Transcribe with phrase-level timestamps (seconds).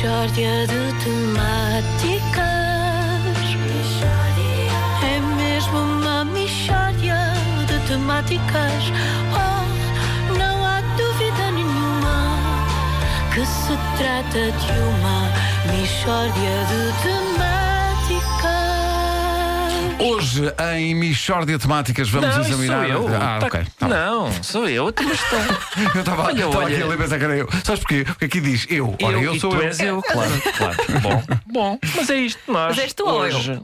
[0.00, 2.40] Mishória de temáticas.
[5.04, 7.18] É mesmo uma mishória
[7.66, 8.82] de temáticas.
[9.34, 12.38] Oh, não há dúvida nenhuma
[13.34, 15.28] que se trata de uma
[15.70, 17.29] mishória de temáticas.
[20.00, 20.42] Hoje,
[20.76, 22.86] em Michórdia Temáticas, vamos não, examinar.
[22.86, 23.16] sou eu.
[23.16, 23.60] Ah, Tá- ok.
[23.78, 23.96] tá bem.
[23.96, 24.92] Não, sou eu.
[24.92, 25.36] Tu mas tá-
[25.94, 26.74] Eu estava Olha, estava olha.
[26.74, 27.48] aqui a ler, que era eu.
[27.64, 28.04] Sabes porquê?
[28.04, 28.96] Porque aqui diz eu.
[29.02, 29.62] Ora, eu, e sou tu eu.
[29.62, 30.76] és eu, claro, claro.
[31.02, 31.22] Bom,
[31.52, 32.40] bom, mas é isto.
[32.48, 33.36] Nós Mas és tu ou eu?
[33.36, 33.60] hoje,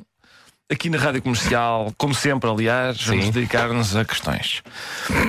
[0.70, 4.62] aqui na Rádio Comercial, como sempre, aliás, vamos dedicar-nos a questões.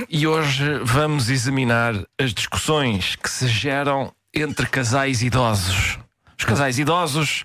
[0.08, 5.98] E hoje vamos examinar as discussões que se geram entre casais idosos.
[6.38, 7.42] Os casais idosos,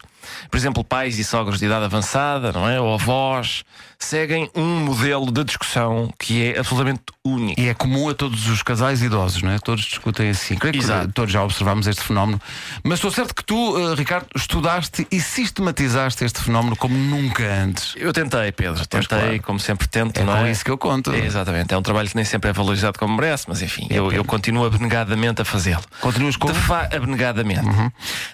[0.50, 2.80] por exemplo, pais e sogros de idade avançada, não é?
[2.80, 3.64] Ou avós,
[3.98, 7.60] seguem um modelo de discussão que é absolutamente único.
[7.60, 9.60] E é comum a todos os casais idosos, não é?
[9.60, 10.56] Todos discutem assim.
[10.56, 11.12] Creio que Exato.
[11.14, 12.42] todos já observamos este fenómeno.
[12.84, 17.94] Mas estou certo que tu, eh, Ricardo, estudaste e sistematizaste este fenómeno como nunca antes.
[17.96, 19.42] Eu tentei, Pedro, tentei, claro.
[19.44, 20.52] como sempre tento, É não com é?
[20.52, 21.12] isso que eu conto.
[21.12, 24.12] É, exatamente, é um trabalho que nem sempre é valorizado como merece, mas enfim, eu,
[24.12, 25.84] eu continuo abnegadamente a fazê-lo.
[26.02, 26.52] Continuas com.
[26.52, 27.62] De fa abnegadamente.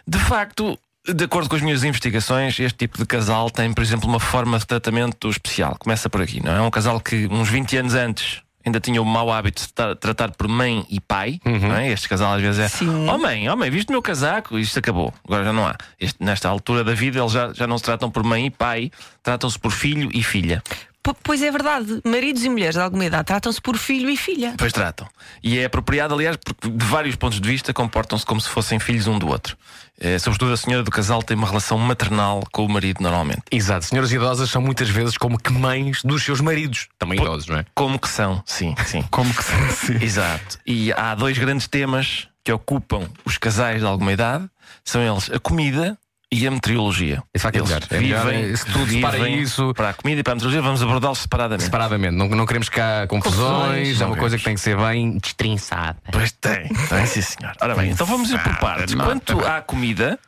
[0.08, 4.08] De facto, de acordo com as minhas investigações, este tipo de casal tem, por exemplo,
[4.10, 5.76] uma forma de tratamento especial.
[5.80, 6.62] Começa por aqui, não é?
[6.62, 10.32] Um casal que uns 20 anos antes ainda tinha o mau hábito de tra- tratar
[10.32, 11.90] por mãe e pai, não é?
[11.92, 13.08] Este casal às vezes é Sim.
[13.10, 14.60] Oh mãe, oh mãe, viste o meu casaco?
[14.60, 15.76] Isto acabou, agora já não há.
[16.00, 18.92] Este- nesta altura da vida eles já, já não se tratam por mãe e pai,
[19.24, 20.62] tratam-se por filho e filha.
[21.04, 24.54] P- Pois é verdade, maridos e mulheres de alguma idade tratam-se por filho e filha.
[24.58, 25.08] Pois tratam.
[25.44, 29.08] E é apropriado, aliás, porque de vários pontos de vista comportam-se como se fossem filhos
[29.08, 29.58] um do outro.
[30.02, 33.42] Eh, sobretudo a senhora do casal tem uma relação maternal com o marido normalmente.
[33.52, 37.58] Exato, senhoras idosas são muitas vezes como que mães dos seus maridos, também idosos, não
[37.58, 37.66] é?
[37.76, 39.02] Como que são, sim, sim.
[39.12, 39.94] Como que se.
[40.04, 40.58] Exato.
[40.66, 44.50] E há dois grandes temas que ocupam os casais de alguma idade:
[44.86, 45.98] são eles a comida
[46.32, 47.24] e a meteorologia.
[47.34, 47.88] Isso vai que é Eles melhor.
[47.90, 49.74] É melhor, vivem, é, se tudo vivem isso.
[49.74, 51.64] Para a comida e para a meteorologia, vamos abordá-los separadamente.
[51.64, 55.18] Separadamente, não, não queremos cá confusões, Confusões, é uma coisa que tem que ser bem
[55.18, 55.98] destrinçada.
[56.12, 57.54] Pois tem, tem sim senhor.
[57.60, 58.94] Ora bem, então vamos ir por partes.
[58.94, 60.20] Quanto à comida,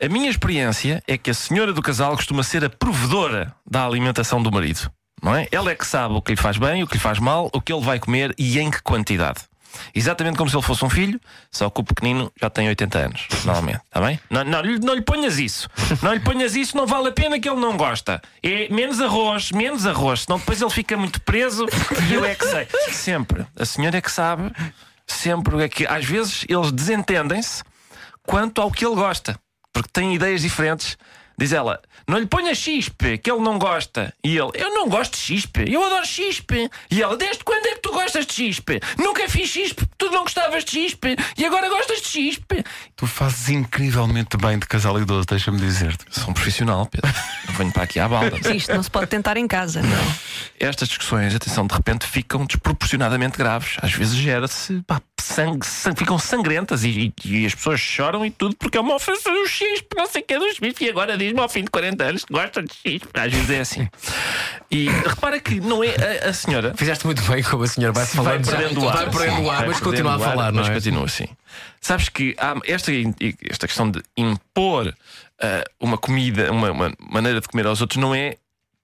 [0.00, 4.42] a minha experiência é que a senhora do casal costuma ser a provedora da alimentação
[4.42, 4.90] do marido.
[5.22, 5.48] Não é?
[5.50, 7.60] Ela é que sabe o que lhe faz bem, o que lhe faz mal, o
[7.60, 9.40] que ele vai comer e em que quantidade.
[9.94, 13.26] Exatamente como se ele fosse um filho, só que o pequenino já tem 80 anos,
[13.44, 14.20] normalmente, está bem?
[14.30, 15.68] Não, não, não lhe ponhas isso.
[16.02, 18.20] Não lhe ponhas isso, não vale a pena que ele não gosta.
[18.42, 21.66] É menos arroz, menos arroz, senão depois ele fica muito preso
[22.08, 22.68] e eu é que sei.
[22.92, 23.46] Sempre.
[23.58, 24.52] A senhora é que sabe,
[25.06, 27.62] sempre é que às vezes eles desentendem-se
[28.22, 29.38] quanto ao que ele gosta,
[29.72, 30.96] porque têm ideias diferentes.
[31.38, 34.14] Diz ela, não lhe ponha chispe, que ele não gosta.
[34.24, 36.70] E ele, eu não gosto de chispe, eu adoro chispe.
[36.90, 38.80] E ela, desde quando é que tu gostas de chispe?
[38.96, 42.64] Nunca fiz chispe, tu não gostavas de chispe e agora gostas de chispe.
[42.96, 46.04] Tu fazes incrivelmente bem de casal idoso, deixa-me dizer-te.
[46.10, 47.12] Sou um profissional, Pedro.
[47.48, 48.36] Não venho para aqui à balda.
[48.54, 49.82] Isto não se pode tentar em casa.
[49.82, 50.14] Não.
[50.58, 53.76] Estas discussões, atenção, de repente ficam desproporcionadamente graves.
[53.82, 54.82] Às vezes gera-se,
[55.96, 59.46] ficam sangrentas e, e- e as pessoas choram e tudo porque é uma ofensa do
[59.46, 62.04] chispe, não sei o que é do chispe, e agora diz-me ao fim de 40
[62.04, 63.08] anos que gosta de chispe.
[63.14, 63.88] Às vezes é assim.
[64.70, 65.94] E repara que não é
[66.24, 66.74] a, a senhora.
[66.76, 68.96] Fizeste muito bem como a senhora vai Vai falando, perdendo o ar.
[68.96, 70.74] vai perdendo o ar, Vai mas continua a ar, falar, não mas é?
[70.74, 71.26] continua assim.
[71.80, 72.90] Sabes que há esta,
[73.48, 74.94] esta questão de impor
[75.40, 78.36] ah, uma comida, uma, uma maneira de comer aos outros, não é,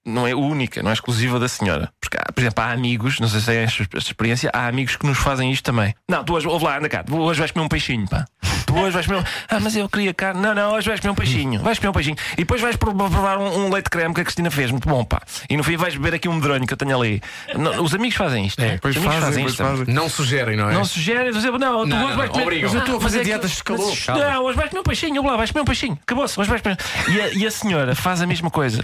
[0.05, 1.89] não é única, não é exclusiva da senhora.
[1.99, 5.05] Porque, há, por exemplo, há amigos, não sei se é esta, experiência, há amigos que
[5.05, 5.93] nos fazem isto também.
[6.09, 8.25] Não, tu hoje, ouve lá, anda cá, tu hoje vais comer um peixinho, pá.
[8.65, 9.23] Tu hoje vais comer um...
[9.49, 10.41] Ah, mas eu queria carne.
[10.41, 11.61] Não, não, hoje vais comer um peixinho.
[11.61, 12.15] Vais comer um peixinho.
[12.33, 15.03] E depois vais pro- provar um, um leite creme que a Cristina fez, muito bom,
[15.05, 15.21] pá.
[15.49, 17.21] E no fim vais beber aqui um medronho que eu tenho ali.
[17.55, 18.59] Não, os amigos fazem isto.
[18.61, 19.93] É, Pois os amigos fazem, isto pois fazem.
[19.93, 20.73] Não sugerem, não é?
[20.73, 22.43] Não sugere, dizer, não, tu Não, hoje não, vais não, comer.
[22.43, 22.69] obrigam.
[22.69, 23.93] Mas eu estou a fazer é que- dietas de calor.
[24.07, 25.99] Não, hoje vais comer um peixinho, lá, vais comer um peixinho.
[26.01, 26.77] Acabou-se, hoje vais comer.
[27.09, 28.83] E a, e a senhora faz a mesma coisa.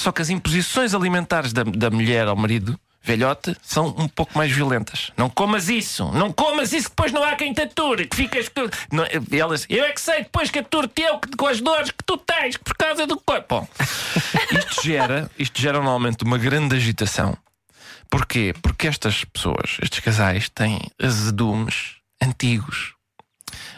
[0.00, 4.50] Só que as imposições alimentares da, da mulher ao marido, velhote, são um pouco mais
[4.50, 5.10] violentas.
[5.16, 8.50] Não comas isso, não comas isso, que depois não há quem te ature, que ficas.
[8.90, 12.02] Não, elas, eu é que sei depois que ature-te eu que- com as dores que
[12.04, 13.46] tu tens por causa do corpo.
[13.60, 13.68] Bom,
[14.58, 17.36] isto gera, isto gera normalmente uma grande agitação.
[18.08, 18.54] Porquê?
[18.62, 22.94] Porque estas pessoas, estes casais, têm azedumes antigos.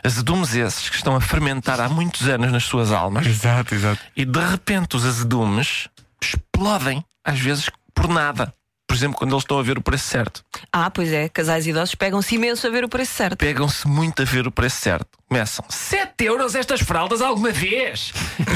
[0.04, 4.00] Azedumes esses que estão a fermentar há muitos anos nas suas almas Exato, exato.
[4.16, 5.88] e de repente os azedumes
[6.22, 8.54] explodem, às vezes por nada.
[8.92, 10.44] Por exemplo, quando eles estão a ver o preço certo.
[10.70, 13.38] Ah, pois é, casais idosos pegam-se imenso a ver o preço certo.
[13.38, 15.06] Pegam-se muito a ver o preço certo.
[15.30, 18.12] Começam 7 euros estas fraldas alguma vez?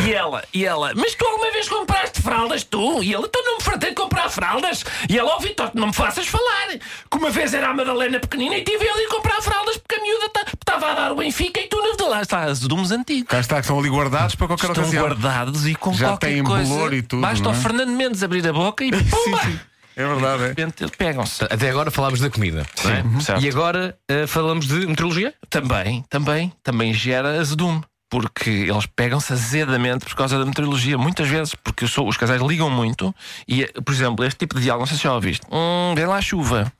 [0.06, 3.02] E ela, e ela, mas tu alguma vez compraste fraldas tu?
[3.02, 4.84] E ele, então não me fartei de comprar fraldas?
[5.08, 6.68] E ela, ó Vitor, não me faças falar.
[7.10, 9.94] Que uma vez era a Madalena pequenina e tive eu de ir comprar fraldas porque
[9.94, 13.30] a miúda estava a dar o Benfica e tu não de lá está, azudumes antigos.
[13.30, 15.02] Cá está, que estão ali guardados para qualquer Estão ocasião.
[15.02, 16.68] guardados e com Já qualquer têm coisa.
[16.68, 17.54] bolor e tudo, Basta é?
[17.54, 19.40] Fernando Mendes abrir a boca e pumba!
[19.44, 19.58] sim.
[19.96, 20.48] É verdade, De é.
[20.48, 21.42] repente pegam-se.
[21.44, 22.66] Até agora falámos da comida.
[22.84, 23.02] não é?
[23.02, 23.42] Sim, certo.
[23.44, 25.32] E agora eh, falamos de meteorologia?
[25.48, 27.82] Também, também, também gera azedume.
[28.08, 32.70] Porque eles pegam-se azedamente por causa da meteorologia, muitas vezes, porque sou- os casais ligam
[32.70, 33.12] muito
[33.48, 36.20] e, por exemplo, este tipo de diálogo, não sei se já ouviste, hum, vem lá
[36.22, 36.72] chuva.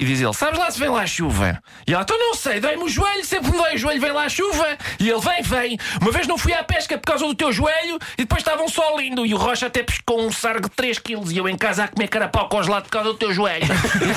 [0.00, 1.62] E diz ele, sabes lá se vem lá chuva?
[1.86, 4.30] E ela, então não sei, dói-me o joelho, sempre me dói o joelho, vem lá
[4.30, 4.78] chuva.
[4.98, 5.78] E ele, vem, vem.
[6.00, 8.68] Uma vez não fui à pesca por causa do teu joelho e depois estava um
[8.68, 9.26] sol lindo.
[9.26, 11.88] E o Rocha até pescou um sargo de 3 quilos e eu em casa a
[11.88, 13.66] comer carapau congelado por causa do teu joelho.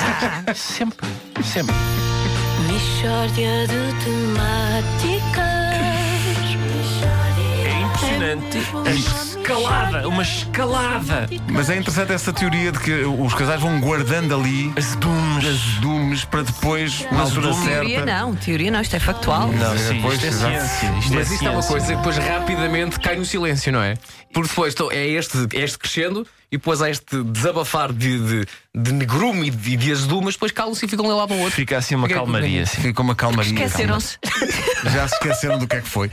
[0.56, 1.06] sempre,
[1.44, 1.74] sempre.
[2.66, 5.44] Mixórdia de temáticas.
[7.66, 8.58] É impressionante
[8.88, 11.28] a escalada, uma escalada.
[11.50, 15.44] Mas é interessante essa teoria de que os casais vão guardando ali Azedumes.
[15.46, 17.68] azedumes para depois, na altura azedume.
[17.68, 18.18] Teoria certa.
[18.18, 19.48] não, teoria não, isto é factual.
[19.48, 20.30] Não, É, sim, pois, isto é
[20.60, 20.98] ciência.
[20.98, 23.96] Isto Mas é isto é uma coisa que depois rapidamente cai no silêncio, não é?
[24.32, 28.46] Porque depois então, é este, é este crescendo e depois há este desabafar de, de,
[28.74, 31.54] de negrume e de, de azedume, mas depois calam-se e ficam lá para o outro.
[31.54, 32.62] Fica assim uma Fica- calmaria.
[32.62, 32.82] assim.
[32.82, 33.52] Fica uma calmaria.
[33.52, 34.18] Esqueceram-se.
[34.92, 36.10] Já se esqueceram do que é que foi.